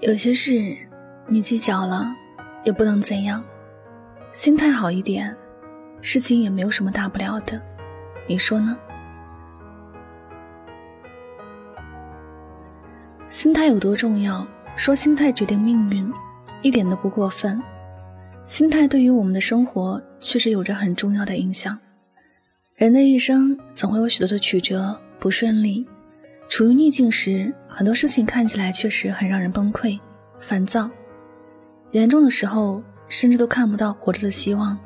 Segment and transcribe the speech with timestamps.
[0.00, 0.76] 有些事，
[1.26, 2.14] 你计较了，
[2.64, 3.42] 也不能怎样。
[4.30, 5.34] 心态好一点，
[6.02, 7.60] 事情也没有什么大不了的。
[8.26, 8.76] 你说呢？
[13.30, 14.46] 心态有多重要？
[14.76, 16.12] 说心态决定命运，
[16.60, 17.58] 一点都不过分。
[18.44, 21.76] 心态对于我们的生活确实有着很重要的影响。
[22.74, 25.88] 人的一生总会有许多的曲折、不顺利。
[26.48, 29.98] 处于逆境时，很多事情看起来确实很让人崩溃、
[30.40, 30.88] 烦躁，
[31.90, 34.78] 严重的时候甚至都看不到活着的希望。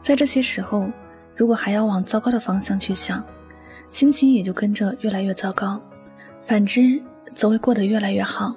[0.00, 0.90] 在这些时候，
[1.36, 3.22] 如果还要往糟糕的方向去想，
[3.88, 5.78] 心情也就跟着越来越糟糕；
[6.40, 7.00] 反之，
[7.34, 8.56] 则会过得越来越好。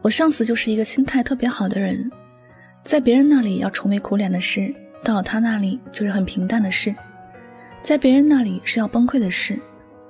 [0.00, 2.10] 我上司就是一个心态特别好的人，
[2.84, 6.92] 在别人那里要愁眉苦脸的事，到了他那里就是很平淡的事；
[7.84, 9.56] 在别人那里是要崩溃的事。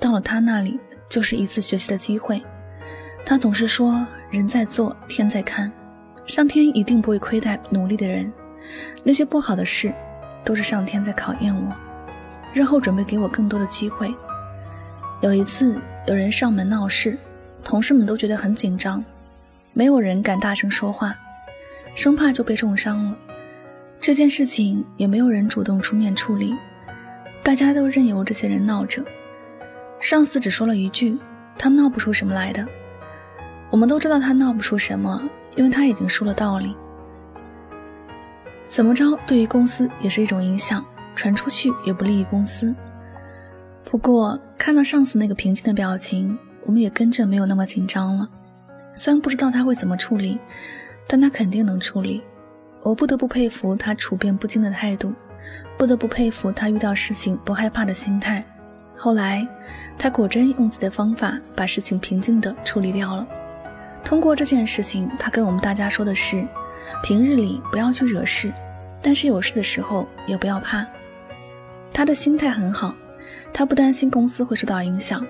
[0.02, 2.42] 到了他那里，就是一次学习的机会。
[3.24, 5.70] 他总是说：“人在做，天在看，
[6.26, 8.30] 上天一定不会亏待努力的人。
[9.04, 9.94] 那些不好的事，
[10.42, 11.72] 都是上天在考验我，
[12.52, 14.12] 日后准备给我更多的机会。”
[15.22, 17.16] 有一次，有人上门闹事，
[17.62, 19.04] 同事们都觉得很紧张，
[19.72, 21.16] 没有人敢大声说话，
[21.94, 23.16] 生怕就被重伤了。
[24.00, 26.52] 这件事情也没有人主动出面处理，
[27.44, 29.00] 大家都任由这些人闹着。
[30.02, 31.16] 上司只说了一句
[31.56, 32.66] ：“他闹不出什么来的。”
[33.70, 35.22] 我们都知道他闹不出什么，
[35.54, 36.76] 因为他已经说了道理。
[38.66, 42.74] 怎么着，对于公司也是一种影响，传出去也不利于公司。
[43.84, 46.36] 不过看到上司那个平静的表情，
[46.66, 48.28] 我们也跟着没有那么紧张了。
[48.94, 50.36] 虽然不知道他会怎么处理，
[51.06, 52.20] 但他肯定能处理。
[52.82, 55.12] 我不得不佩服他处变不惊的态度，
[55.78, 58.44] 不得不佩服他遇到事情不害怕的心态。
[59.04, 59.44] 后来，
[59.98, 63.26] 他果真用自己的方法把事情平静地处理掉了。
[64.04, 66.46] 通过这件事情，他跟我们大家说的是：
[67.02, 68.52] 平日里不要去惹事，
[69.02, 70.86] 但是有事的时候也不要怕。
[71.92, 72.94] 他的心态很好，
[73.52, 75.26] 他不担心公司会受到影响，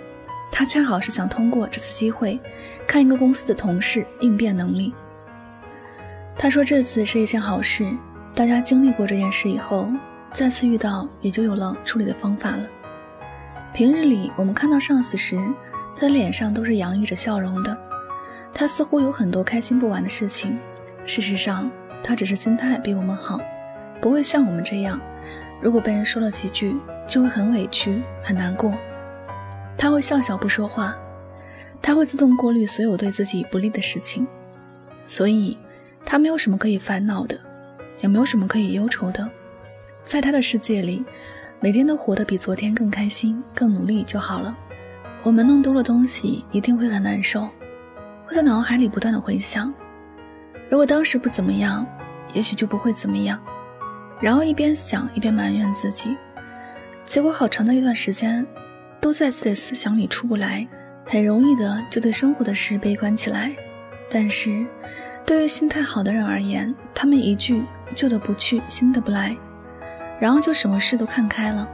[0.51, 2.39] 他恰好是想通过这次机会，
[2.87, 4.93] 看一个公司的同事应变能力。
[6.37, 7.91] 他说这次是一件好事，
[8.35, 9.89] 大家经历过这件事以后，
[10.31, 12.69] 再次遇到也就有了处理的方法了。
[13.73, 15.35] 平日里，我们看到上司时，
[15.97, 17.75] 他的脸上都是洋溢着笑容的。
[18.53, 20.59] 他似乎有很多开心不完的事情。
[21.07, 21.71] 事实上，
[22.05, 23.41] 他只是心态比我们好，
[23.99, 25.01] 不会像我们这样，
[25.63, 26.77] 如果被人说了几句，
[27.09, 28.75] 就会很委屈、很难过。
[29.79, 30.95] 他会笑笑不说话，
[31.81, 34.27] 他会自动过滤所有对自己不利的事情，
[35.07, 35.57] 所以，
[36.05, 37.39] 他没有什么可以烦恼的，
[38.03, 39.27] 也没有什么可以忧愁的。
[40.05, 41.03] 在他的世界里。
[41.63, 44.53] 每天都活得比昨天更开心、更努力就好了。
[45.23, 47.43] 我们弄丢了东西，一定会很难受，
[48.27, 49.73] 会在脑海里不断的回想。
[50.69, 51.87] 如果当时不怎么样，
[52.33, 53.39] 也许就不会怎么样。
[54.21, 56.17] 然后一边想一边埋怨自己，
[57.05, 58.45] 结果好长的一段时间，
[59.01, 60.67] 都在自己的思想里出不来，
[61.07, 63.53] 很容易的就对生活的事悲观起来。
[64.11, 64.67] 但是，
[65.25, 67.63] 对于心态好的人而言，他们一句
[67.95, 69.37] 旧的不去，新的不来。
[70.23, 71.69] 然后就什么事都看开了，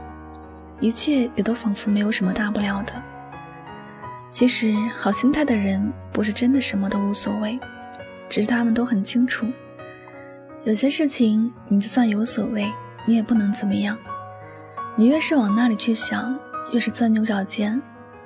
[0.79, 2.93] 一切也都仿佛没有什么大不了的。
[4.27, 7.59] 其实好心态的人不是真的什么都无所谓，
[8.27, 9.45] 只是他们都很清楚，
[10.63, 12.67] 有些事情你就算有所谓，
[13.05, 13.95] 你也不能怎么样。
[14.95, 16.35] 你越是往那里去想，
[16.73, 17.79] 越是钻牛角尖，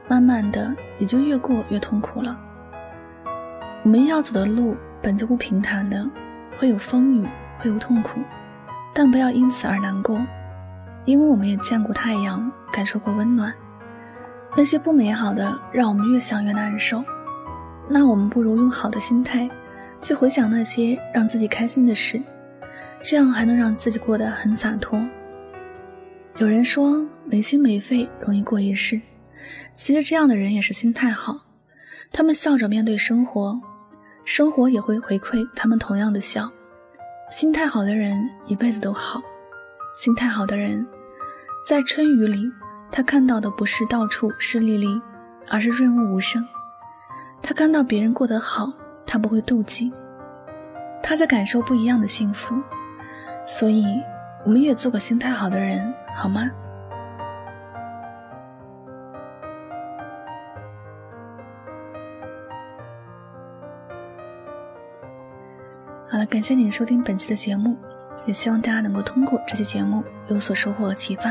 [0.08, 2.40] 慢慢的也就越过越痛苦了。
[3.84, 6.10] 我们要走的路本就不平坦的，
[6.58, 8.22] 会有风雨，会有痛苦。
[8.94, 10.24] 但不要因此而难过，
[11.06, 13.54] 因为我们也见过太阳，感受过温暖。
[14.56, 17.04] 那些不美好的，让我们越想越难受。
[17.90, 19.50] 那我们不如用好的心态，
[20.02, 22.22] 去回想那些让自己开心的事，
[23.02, 25.04] 这样还能让自己过得很洒脱。
[26.38, 29.02] 有人说没心没肺容易过一世，
[29.76, 31.42] 其实这样的人也是心态好，
[32.12, 33.60] 他们笑着面对生活，
[34.24, 36.50] 生活也会回馈他们同样的笑。
[37.36, 39.20] 心态好的人一辈子都好，
[39.96, 40.86] 心态好的人，
[41.66, 42.54] 在春雨里，
[42.92, 45.02] 他看到的不是到处湿沥沥，
[45.50, 46.48] 而是润物无声。
[47.42, 48.72] 他看到别人过得好，
[49.08, 49.92] 他不会妒忌，
[51.02, 52.56] 他在感受不一样的幸福。
[53.48, 53.84] 所以，
[54.46, 56.52] 我们也做个心态好的人，好吗？
[66.34, 67.78] 感谢您收听本期的节目，
[68.26, 71.26] 也希望大家能够通过这期节目有所收获和启发。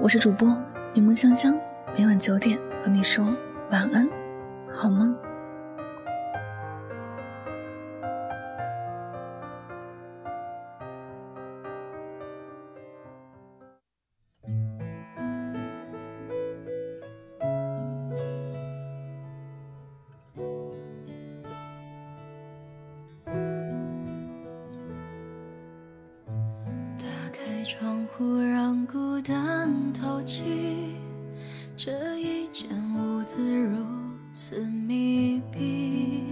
[0.00, 0.56] 我是主播
[0.94, 1.58] 柠檬香香，
[1.98, 3.26] 每晚九点和你说
[3.72, 4.08] 晚安，
[4.72, 5.12] 好梦。
[27.72, 30.94] 窗户让孤单透气，
[31.74, 33.78] 这一间屋子如
[34.30, 36.24] 此密闭，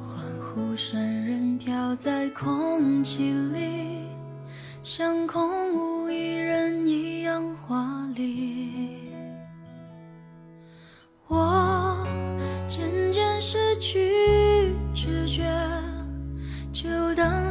[0.00, 4.04] 欢呼声仍飘在空气里，
[4.84, 6.81] 像空无一人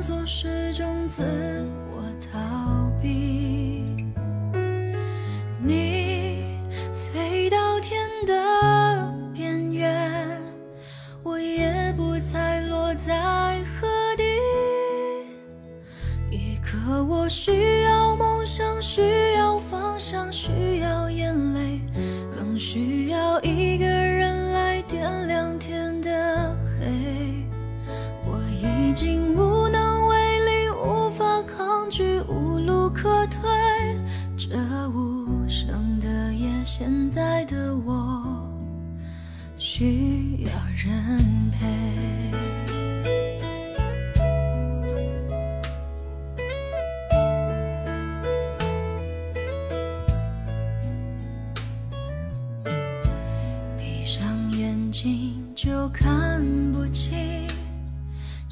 [0.02, 1.22] 做是种自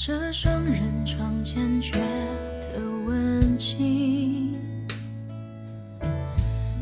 [0.09, 1.99] 这双人床前觉
[2.71, 4.59] 得温馨，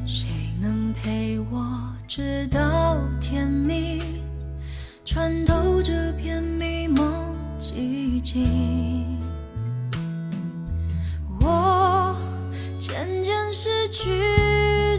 [0.06, 0.30] 谁
[0.62, 1.78] 能陪我
[2.08, 4.02] 直到天明，
[5.04, 9.20] 穿透这片迷蒙寂静？
[11.42, 12.16] 我
[12.80, 14.08] 渐渐失去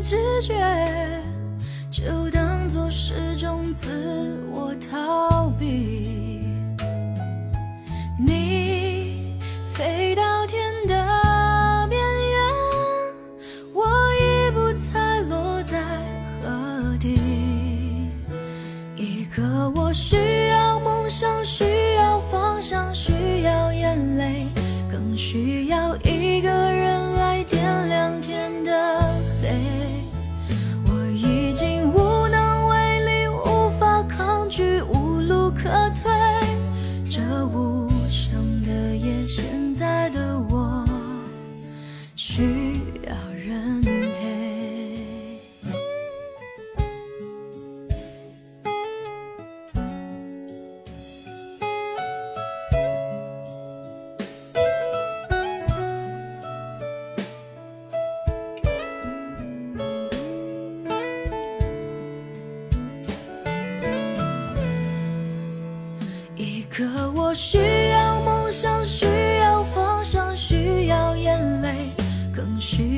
[0.02, 1.22] 知觉，
[1.90, 6.27] 就当作是种自我逃避。
[19.80, 20.16] 我需
[20.48, 24.46] 要梦想，需要方向，需要眼泪，
[24.90, 25.87] 更需要